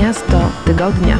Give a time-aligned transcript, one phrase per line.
[0.00, 1.18] Miasto tygodnia.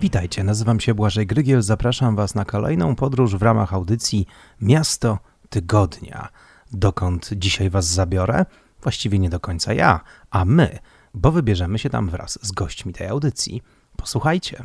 [0.00, 1.62] Witajcie, nazywam się Błażej Grygiel.
[1.62, 4.26] Zapraszam Was na kolejną podróż w ramach audycji
[4.60, 5.18] Miasto
[5.50, 6.28] Tygodnia.
[6.72, 8.44] Dokąd dzisiaj Was zabiorę?
[8.82, 10.00] Właściwie nie do końca ja,
[10.30, 10.78] a my,
[11.14, 13.62] bo wybierzemy się tam wraz z gośćmi tej audycji.
[13.96, 14.64] Posłuchajcie.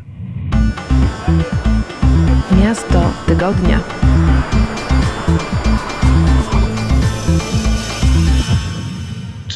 [2.51, 3.79] Miasto tygodnia.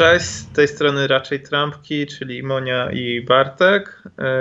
[0.01, 4.03] Cześć, z tej strony raczej Trampki, czyli Monia i Bartek.
[4.19, 4.33] E,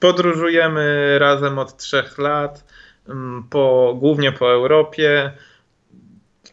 [0.00, 2.64] podróżujemy razem od trzech lat,
[3.08, 5.32] mm, po, głównie po Europie.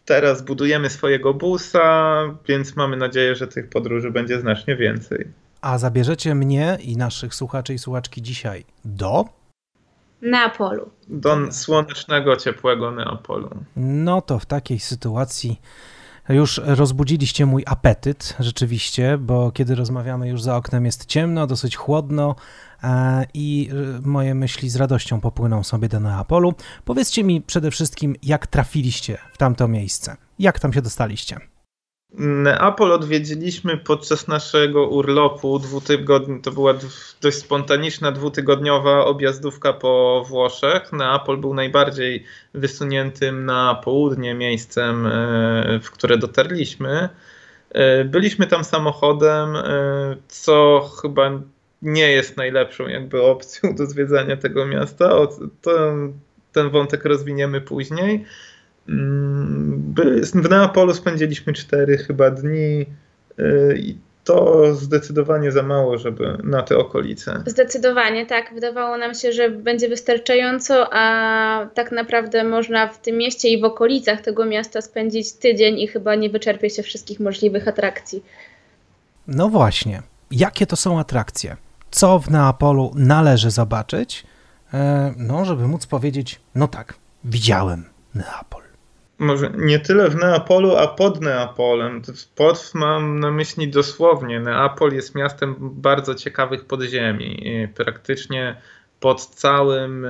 [0.05, 5.27] Teraz budujemy swojego busa, więc mamy nadzieję, że tych podróży będzie znacznie więcej.
[5.61, 9.25] A zabierzecie mnie i naszych słuchaczy i słuchaczki dzisiaj do?
[10.21, 10.89] Neapolu.
[11.07, 13.49] Do słonecznego, ciepłego Neapolu.
[13.75, 15.61] No to w takiej sytuacji
[16.33, 22.35] już rozbudziliście mój apetyt, rzeczywiście, bo kiedy rozmawiamy już za oknem jest ciemno, dosyć chłodno
[22.83, 26.53] e, i e, moje myśli z radością popłyną sobie do Neapolu.
[26.85, 30.17] Powiedzcie mi przede wszystkim, jak trafiliście w tamto miejsce?
[30.39, 31.39] Jak tam się dostaliście?
[32.19, 36.41] Neapol odwiedziliśmy podczas naszego urlopu dwutygodni.
[36.41, 36.73] To była
[37.21, 40.93] dość spontaniczna dwutygodniowa objazdówka po Włoszech.
[40.93, 47.09] Neapol był najbardziej wysuniętym na południe miejscem, e, w które dotarliśmy.
[47.71, 49.63] E, byliśmy tam samochodem, e,
[50.27, 51.31] co chyba
[51.81, 55.09] nie jest najlepszą jakby opcją do zwiedzania tego miasta.
[55.61, 56.13] Ten,
[56.51, 58.25] ten wątek rozwiniemy później.
[58.89, 59.93] Mm,
[60.35, 62.85] w Neapolu spędziliśmy cztery chyba dni
[63.39, 67.43] y, i to zdecydowanie za mało, żeby na te okolice.
[67.45, 68.53] Zdecydowanie, tak.
[68.53, 73.63] Wydawało nam się, że będzie wystarczająco, a tak naprawdę można w tym mieście i w
[73.63, 78.23] okolicach tego miasta spędzić tydzień i chyba nie wyczerpie się wszystkich możliwych atrakcji.
[79.27, 80.01] No właśnie.
[80.31, 81.57] Jakie to są atrakcje?
[81.91, 84.23] Co w Neapolu należy zobaczyć?
[84.73, 87.85] E, no, żeby móc powiedzieć, no tak, widziałem
[88.15, 88.58] Neapol
[89.19, 92.01] może nie tyle w Neapolu, a pod Neapolem.
[92.35, 94.39] Pod mam na myśli dosłownie.
[94.39, 97.43] Neapol jest miastem bardzo ciekawych podziemi.
[97.75, 98.61] Praktycznie
[98.99, 100.07] pod całym,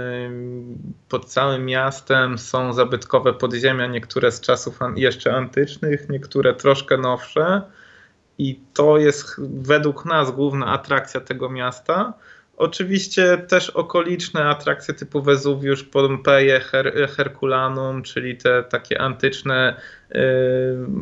[1.10, 7.62] pod całym miastem są zabytkowe podziemia, niektóre z czasów jeszcze antycznych, niektóre troszkę nowsze.
[8.38, 12.14] I to jest według nas główna atrakcja tego miasta.
[12.60, 19.76] Oczywiście też okoliczne atrakcje typu Wezuwiusz, Pompeje, Her Herkulanum, czyli te takie antyczne
[20.12, 20.18] y,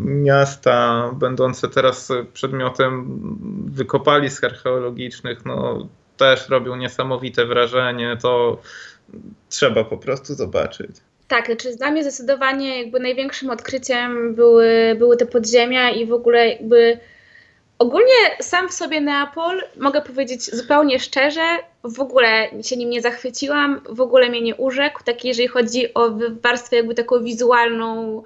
[0.05, 3.19] miasta, będące teraz przedmiotem
[3.71, 8.17] wykopalisk archeologicznych, no, też robią niesamowite wrażenie.
[8.21, 8.61] To
[9.49, 10.91] trzeba po prostu zobaczyć.
[11.27, 16.49] Tak, znaczy dla mnie zdecydowanie jakby największym odkryciem były, były te podziemia i w ogóle
[16.49, 16.99] jakby
[17.79, 21.41] Ogólnie sam w sobie Neapol, mogę powiedzieć zupełnie szczerze,
[21.87, 26.09] w ogóle się nim nie zachwyciłam, w ogóle mnie nie urzekł, tak jeżeli chodzi o
[26.41, 28.23] warstwę jakby taką wizualną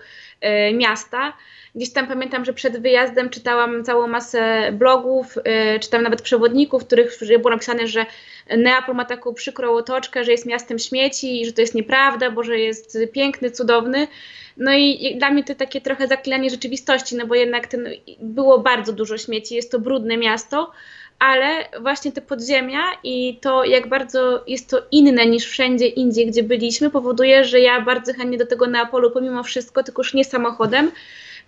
[0.71, 1.33] y, miasta.
[1.75, 6.85] Gdzieś tam pamiętam, że przed wyjazdem czytałam całą masę blogów, y, czytałam nawet przewodników, w
[6.85, 8.05] których było napisane, że
[8.57, 12.43] Neapol ma taką przykrą otoczkę, że jest miastem śmieci i że to jest nieprawda, bo
[12.43, 14.07] że jest piękny, cudowny.
[14.57, 17.89] No i dla mnie to takie trochę zaklinanie rzeczywistości, no bo jednak ten,
[18.19, 20.71] było bardzo dużo śmieci, jest to brudne miasto,
[21.21, 26.43] ale właśnie te podziemia i to, jak bardzo jest to inne niż wszędzie indziej, gdzie
[26.43, 30.91] byliśmy, powoduje, że ja bardzo chętnie do tego Neapolu, pomimo wszystko, tylko już nie samochodem,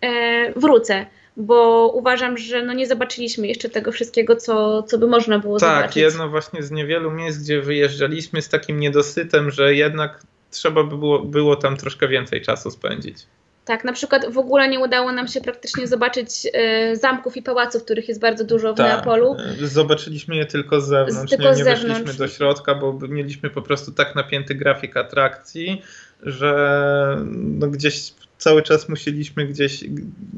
[0.02, 1.06] e, wrócę
[1.38, 5.70] bo uważam, że no nie zobaczyliśmy jeszcze tego wszystkiego, co, co by można było tak,
[5.70, 6.04] zobaczyć.
[6.04, 10.98] Tak, jedno właśnie z niewielu miejsc, gdzie wyjeżdżaliśmy z takim niedosytem, że jednak trzeba by
[10.98, 13.18] było, było tam troszkę więcej czasu spędzić.
[13.66, 16.48] Tak, na przykład w ogóle nie udało nam się praktycznie zobaczyć
[16.92, 19.36] y, zamków i pałaców, których jest bardzo dużo w tak, Neapolu.
[19.64, 23.62] E, zobaczyliśmy je tylko z zewnątrz, tylko nie, nie weszliśmy do środka, bo mieliśmy po
[23.62, 25.82] prostu tak napięty grafik atrakcji,
[26.24, 28.14] że no gdzieś
[28.44, 29.84] cały czas musieliśmy gdzieś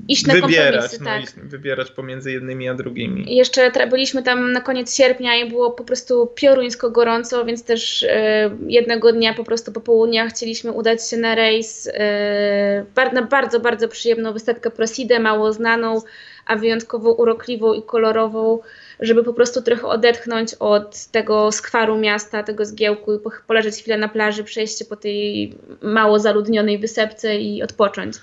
[0.07, 1.49] Iść wybierać, no, tak.
[1.49, 3.33] wybierać pomiędzy jednymi a drugimi.
[3.33, 8.03] I jeszcze byliśmy tam na koniec sierpnia i było po prostu pioruńsko gorąco, więc też
[8.03, 13.59] e, jednego dnia po prostu po południach chcieliśmy udać się na rejs e, na bardzo,
[13.59, 16.01] bardzo przyjemną wystawkę Prosidę, mało znaną,
[16.45, 18.59] a wyjątkowo urokliwą i kolorową
[18.99, 24.07] żeby po prostu trochę odetchnąć od tego skwaru miasta, tego zgiełku i poleżeć chwilę na
[24.07, 28.15] plaży, przejść po tej mało zaludnionej wysepce i odpocząć.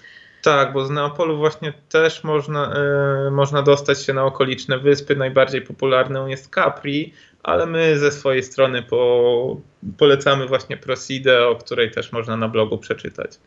[0.42, 2.74] Tak, bo z Neapolu właśnie też można,
[3.26, 5.16] y, można dostać się na okoliczne wyspy.
[5.16, 9.56] Najbardziej popularną jest Capri, ale my ze swojej strony po,
[9.98, 13.38] polecamy właśnie Prosidę, o której też można na blogu przeczytać.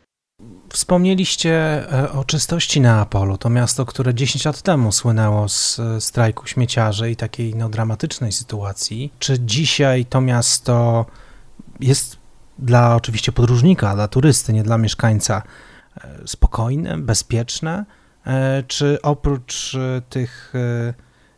[0.70, 1.54] Wspomnieliście
[1.94, 3.38] e, o czystości Neapolu.
[3.38, 8.32] To miasto, które 10 lat temu słynęło z e, strajku śmieciarzy i takiej no, dramatycznej
[8.32, 9.14] sytuacji.
[9.20, 11.06] Czy dzisiaj to miasto
[11.80, 12.18] jest
[12.60, 15.42] dla oczywiście podróżnika, dla turysty, nie dla mieszkańca
[15.98, 17.86] e, spokojne, bezpieczne?
[18.68, 19.78] Czy oprócz
[20.10, 20.54] tych,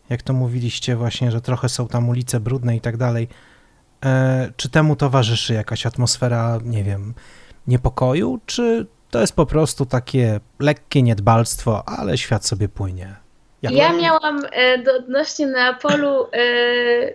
[0.09, 3.27] jak to mówiliście, właśnie, że trochę są tam ulice brudne i tak dalej,
[4.57, 7.13] czy temu towarzyszy jakaś atmosfera, nie wiem,
[7.67, 13.15] niepokoju, czy to jest po prostu takie lekkie niedbalstwo, ale świat sobie płynie.
[13.61, 16.37] Jak ja miałam e, do, odnośnie Neapolu, e,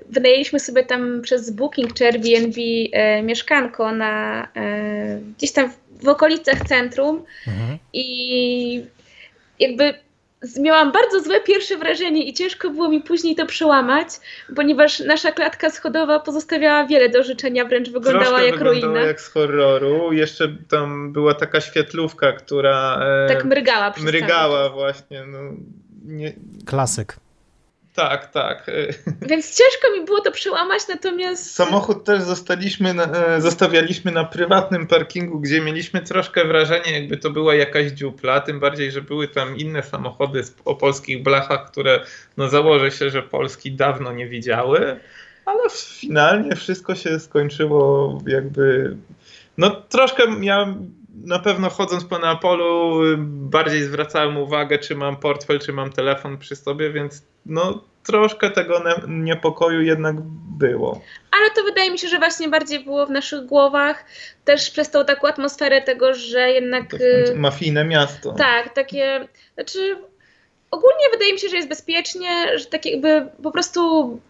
[0.09, 2.61] wynajęliśmy sobie tam przez Booking czy Airbnb
[2.93, 4.49] e, mieszkanko na,
[5.39, 7.79] gdzieś tam w, w okolicach centrum mhm.
[7.93, 8.85] i
[9.59, 9.95] jakby
[10.61, 14.09] miałam bardzo złe pierwsze wrażenie i ciężko było mi później to przełamać,
[14.57, 19.07] ponieważ nasza klatka schodowa pozostawiała wiele do życzenia, wręcz wyglądała Troszkę jak wyglądała ruina.
[19.07, 20.13] jak z horroru.
[20.13, 23.01] Jeszcze tam była taka świetlówka, która...
[23.27, 25.25] E, tak mrygała przez Mrygała właśnie.
[25.27, 25.39] No,
[26.05, 26.33] nie...
[26.67, 27.17] Klasyk.
[27.95, 28.71] Tak, tak.
[29.31, 31.55] Więc ciężko mi było to przełamać, natomiast.
[31.55, 37.31] Samochód też zostaliśmy na, e, zostawialiśmy na prywatnym parkingu, gdzie mieliśmy troszkę wrażenie, jakby to
[37.31, 38.41] była jakaś dziupla.
[38.41, 42.01] Tym bardziej, że były tam inne samochody o polskich blachach, które
[42.37, 45.01] no założę się, że Polski dawno nie widziały.
[45.47, 48.97] Ale finalnie wszystko się skończyło jakby.
[49.59, 55.73] No troszkę miałem na pewno chodząc po Neapolu bardziej zwracałem uwagę, czy mam portfel, czy
[55.73, 60.17] mam telefon przy sobie, więc no troszkę tego niepokoju jednak
[60.59, 61.01] było.
[61.31, 64.05] Ale to wydaje mi się, że właśnie bardziej było w naszych głowach,
[64.45, 66.91] też przez tą taką atmosferę tego, że jednak...
[66.91, 68.33] To y, mafijne miasto.
[68.33, 69.97] Tak, takie, znaczy
[70.71, 74.21] ogólnie wydaje mi się, że jest bezpiecznie, że tak jakby po prostu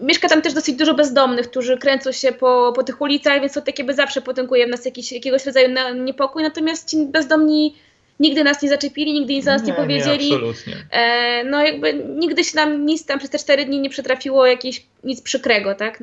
[0.00, 3.60] mieszka tam też dosyć dużo bezdomnych, którzy kręcą się po, po tych ulicach, więc to
[3.60, 5.68] tak jakby zawsze potęguje w nas jakiś, jakiegoś rodzaju
[6.04, 7.74] niepokój, natomiast ci bezdomni
[8.20, 10.28] nigdy nas nie zaczepili, nigdy nic za nas nie, nie powiedzieli.
[10.28, 10.74] Nie, absolutnie.
[10.90, 14.86] E, no jakby nigdy się nam nic tam przez te cztery dni nie przytrafiło jakieś
[15.04, 16.02] nic przykrego, tak?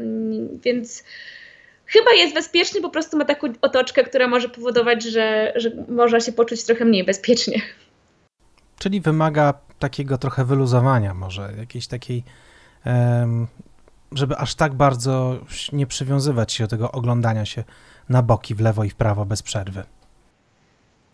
[0.64, 1.04] Więc
[1.86, 6.32] chyba jest bezpieczny, po prostu ma taką otoczkę, która może powodować, że, że można się
[6.32, 7.62] poczuć trochę mniej bezpiecznie.
[8.80, 12.24] Czyli wymaga takiego trochę wyluzowania może, jakiejś takiej
[12.86, 13.48] um,
[14.12, 15.40] żeby aż tak bardzo
[15.74, 17.64] nie przywiązywać się do tego oglądania się
[18.10, 19.84] na boki w lewo i w prawo bez przerwy.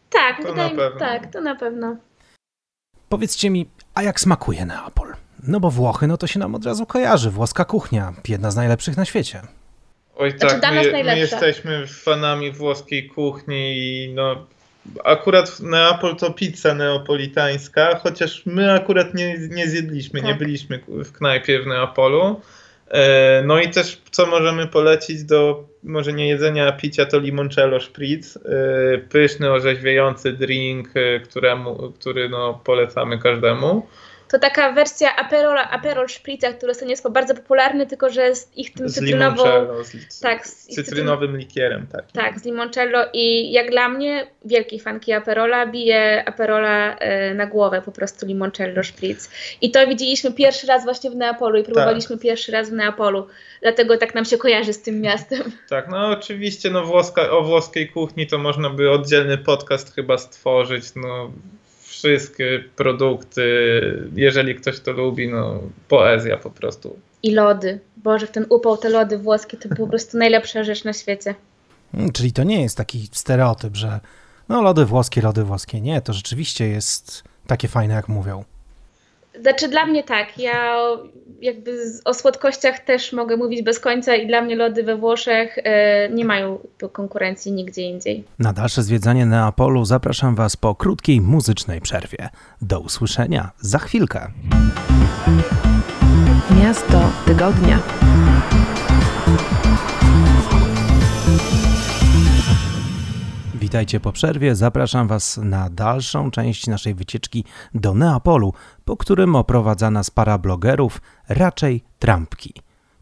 [0.09, 0.99] Tak, to wydaje, na pewno.
[0.99, 1.95] tak, to na pewno.
[3.09, 5.13] Powiedzcie mi, a jak smakuje Neapol?
[5.43, 7.31] No bo Włochy, no to się nam od razu kojarzy.
[7.31, 9.41] Włoska kuchnia, jedna z najlepszych na świecie.
[10.15, 14.45] Oj znaczy, tak, my, my, jesteśmy fanami włoskiej kuchni i no
[15.03, 20.29] akurat Neapol to pizza neapolitańska, chociaż my akurat nie, nie zjedliśmy, tak.
[20.29, 22.41] nie byliśmy w knajpie w Neapolu.
[22.91, 27.79] E, no i też co możemy polecić do może nie jedzenia, a picia to limoncello
[27.79, 33.87] spritz, e, pyszny, orzeźwiający drink, e, któremu, który no, polecamy każdemu
[34.31, 38.73] to taka wersja Aperol, Aperol Spritza, który jest jest bardzo popularny, tylko że z ich
[38.73, 39.43] tym z cytrynową...
[40.09, 41.87] Z, tak, z cytrynowym likierem.
[41.91, 47.45] Tak, tak, z limoncello i jak dla mnie, wielkiej fanki Aperola, bije Aperola e, na
[47.45, 49.29] głowę po prostu limoncello Spritz.
[49.61, 52.23] I to widzieliśmy pierwszy raz właśnie w Neapolu i próbowaliśmy tak.
[52.23, 53.27] pierwszy raz w Neapolu,
[53.61, 55.41] dlatego tak nam się kojarzy z tym miastem.
[55.69, 60.83] Tak, no oczywiście no włoska, o włoskiej kuchni to można by oddzielny podcast chyba stworzyć,
[60.95, 61.31] no
[62.05, 63.43] wszystkie produkty,
[64.15, 66.99] jeżeli ktoś to lubi, no poezja po prostu.
[67.23, 67.79] I lody.
[67.97, 71.35] Boże, w ten upał te lody włoskie to po prostu najlepsza rzecz na świecie.
[71.91, 73.99] Hmm, czyli to nie jest taki stereotyp, że
[74.49, 75.81] no lody włoskie, lody włoskie.
[75.81, 78.43] Nie, to rzeczywiście jest takie fajne, jak mówią.
[79.41, 80.77] Znaczy dla mnie tak, ja
[81.41, 86.09] jakby o słodkościach też mogę mówić bez końca i dla mnie lody we Włoszech e,
[86.09, 86.59] nie mają
[86.91, 88.23] konkurencji nigdzie indziej.
[88.39, 92.29] Na dalsze zwiedzanie Neapolu zapraszam Was po krótkiej muzycznej przerwie.
[92.61, 94.31] Do usłyszenia za chwilkę.
[96.63, 97.79] Miasto tygodnia.
[103.65, 104.55] Witajcie po przerwie.
[104.55, 107.43] Zapraszam Was na dalszą część naszej wycieczki
[107.73, 108.53] do Neapolu,
[108.85, 112.53] po którym oprowadza nas para blogerów, raczej trampki.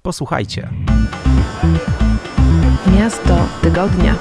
[0.01, 0.69] Posłuchajcie.
[2.97, 4.15] Miasto tygodnia.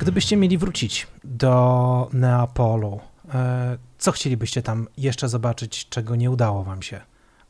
[0.00, 3.00] Gdybyście mieli wrócić do Neapolu,
[3.34, 7.00] e, co chcielibyście tam jeszcze zobaczyć, czego nie udało Wam się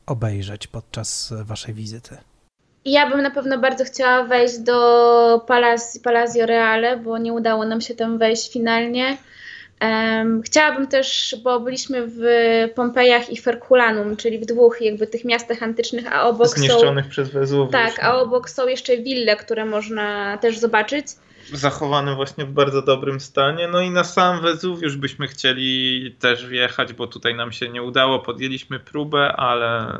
[0.05, 2.17] obejrzeć podczas Waszej wizyty?
[2.85, 7.81] Ja bym na pewno bardzo chciała wejść do Palazzo, Palazzo Reale, bo nie udało nam
[7.81, 9.17] się tam wejść finalnie.
[9.81, 12.21] Um, chciałabym też, bo byliśmy w
[12.75, 17.11] Pompejach i Ferkulanum, czyli w dwóch jakby tych miastach antycznych, a obok Zniszczonych są...
[17.11, 17.71] przez Wezuwiusz.
[17.71, 21.07] Tak, a obok są jeszcze wille, które można też zobaczyć.
[21.53, 23.67] Zachowane właśnie w bardzo dobrym stanie.
[23.67, 28.19] No i na sam Wezuwiusz byśmy chcieli też wjechać, bo tutaj nam się nie udało.
[28.19, 29.97] Podjęliśmy próbę, ale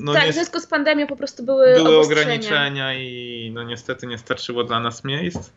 [0.00, 4.06] no tak, nie, w związku z pandemią po prostu były, były ograniczenia i no niestety
[4.06, 5.50] nie starczyło dla nas miejsc.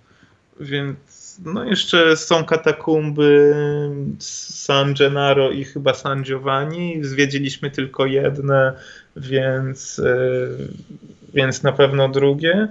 [0.59, 3.55] Więc no jeszcze są katakumby
[4.19, 6.97] San Gennaro i chyba San Giovanni.
[7.01, 8.73] Zwiedziliśmy tylko jedne,
[9.15, 10.15] więc, e,
[11.33, 12.67] więc na pewno drugie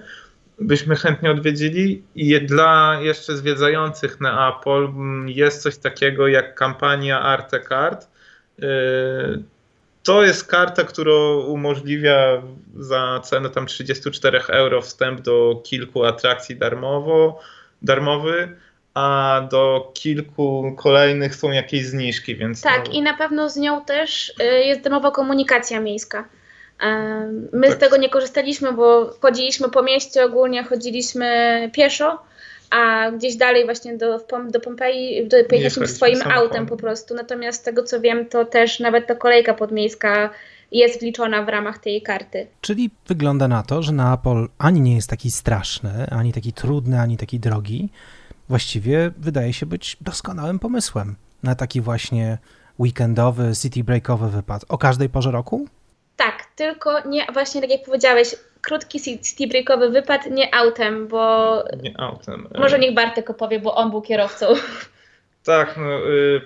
[0.61, 2.03] byśmy chętnie odwiedzili.
[2.15, 4.93] I dla jeszcze zwiedzających Neapol
[5.27, 8.09] jest coś takiego jak kampania Arte Card.
[10.03, 11.13] To jest karta, która
[11.47, 12.43] umożliwia
[12.77, 17.41] za cenę tam 34 euro wstęp do kilku atrakcji darmowo,
[17.83, 18.57] darmowy,
[18.95, 22.63] a do kilku kolejnych są jakieś zniżki, więc...
[22.63, 22.93] Tak, no...
[22.93, 26.29] i na pewno z nią też y, jest darmowa komunikacja miejska.
[27.53, 27.77] My tak.
[27.77, 32.23] z tego nie korzystaliśmy, bo chodziliśmy po mieście, ogólnie chodziliśmy pieszo,
[32.73, 36.45] a gdzieś dalej właśnie do, do Pompeji pojechaliśmy swoim samochodem.
[36.45, 37.15] autem po prostu.
[37.15, 40.31] Natomiast z tego co wiem, to też nawet ta kolejka podmiejska
[40.73, 42.47] jest wliczona w ramach tej karty.
[42.61, 47.17] Czyli wygląda na to, że Neapol ani nie jest taki straszny, ani taki trudny, ani
[47.17, 47.89] taki drogi.
[48.49, 52.39] Właściwie wydaje się być doskonałym pomysłem na taki właśnie
[52.79, 55.67] weekendowy, city breakowy wypad o każdej porze roku?
[56.17, 61.65] Tak, tylko nie, właśnie tak jak powiedziałeś, krótki city breakowy wypad nie autem, bo...
[61.83, 62.49] Nie autem.
[62.59, 64.47] Może niech Bartek opowie, bo on był kierowcą.
[65.45, 66.41] Tak, no y,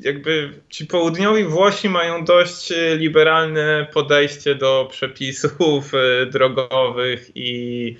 [0.00, 7.96] jakby ci południowi Włosi mają dość liberalne podejście do przepisów y, drogowych i,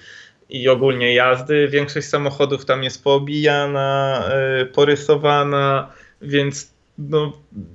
[0.51, 1.69] i ogólnie jazdy.
[1.69, 4.25] Większość samochodów tam jest poobijana,
[4.63, 7.33] y, porysowana, więc no,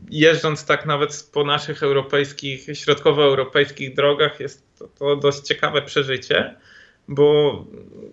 [0.10, 6.56] jeżdżąc tak nawet po naszych europejskich, środkowoeuropejskich drogach, jest to, to dość ciekawe przeżycie,
[7.08, 7.66] bo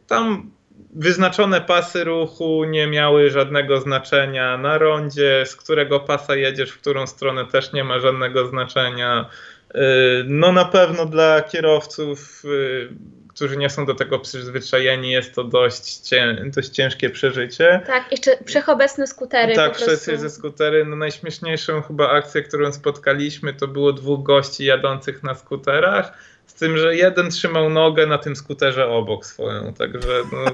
[0.07, 0.51] tam
[0.95, 7.07] wyznaczone pasy ruchu nie miały żadnego znaczenia na rondzie, z którego pasa jedziesz, w którą
[7.07, 9.31] stronę też nie ma żadnego znaczenia.
[9.75, 9.79] Y,
[10.27, 12.89] no na pewno dla kierowców y,
[13.35, 17.81] którzy nie są do tego przyzwyczajeni, jest to dość, cię, dość ciężkie przeżycie.
[17.87, 19.55] Tak, jeszcze wszechobecne skutery.
[19.55, 20.85] Tak, wszyscy ze skutery.
[20.85, 26.13] No najśmieszniejszą chyba akcję, którą spotkaliśmy, to było dwóch gości jadących na skuterach.
[26.47, 30.45] Z tym, że jeden trzymał nogę na tym skuterze obok swoją, także no...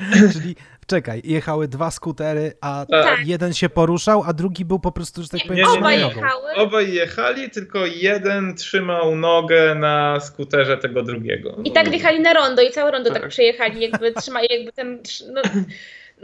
[0.32, 3.26] Czyli Czekaj, jechały dwa skutery, a tak.
[3.26, 6.04] jeden się poruszał, a drugi był po prostu, że tak powiem, nie, nie, nie.
[6.04, 6.52] jechały.
[6.56, 11.56] Obaj jechali, tylko jeden trzymał nogę na skuterze tego drugiego.
[11.64, 15.02] I tak wjechali na rondo i całe rondo tak, tak przejechali, jakby trzymali, jakby ten...
[15.32, 15.42] No,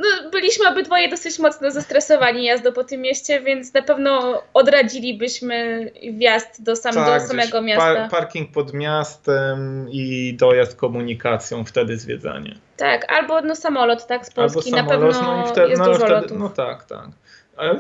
[0.01, 6.63] no, byliśmy obydwoje dosyć mocno zestresowani jazdą po tym mieście, więc na pewno odradzilibyśmy wjazd
[6.63, 7.95] do, sam, tak, do samego miasta.
[7.95, 12.55] Par parking pod miastem i dojazd komunikacją, wtedy zwiedzanie.
[12.77, 15.83] Tak, albo no samolot, tak, z Polski albo na samolot, pewno no i wtedy, jest
[15.83, 17.09] no, dużo wtedy, No tak, tak.
[17.57, 17.79] Ale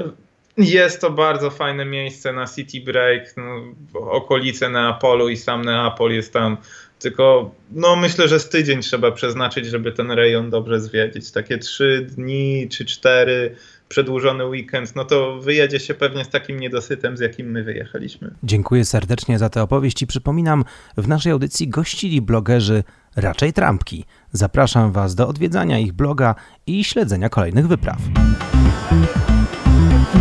[0.57, 3.63] jest to bardzo fajne miejsce na City Break, no,
[4.01, 6.57] okolice Neapolu i sam Neapol jest tam
[7.01, 11.31] tylko no myślę, że z tydzień trzeba przeznaczyć, żeby ten rejon dobrze zwiedzić.
[11.31, 13.57] Takie trzy dni czy cztery
[13.89, 18.35] przedłużony weekend, no to wyjedzie się pewnie z takim niedosytem, z jakim my wyjechaliśmy.
[18.43, 20.65] Dziękuję serdecznie za tę opowieść i przypominam,
[20.97, 22.85] w naszej audycji gościli blogerzy
[23.17, 24.05] raczej trampki.
[24.33, 26.35] Zapraszam Was do odwiedzania ich bloga
[26.67, 27.99] i śledzenia kolejnych wypraw.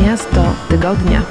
[0.05, 1.25] Miasto tygodnia.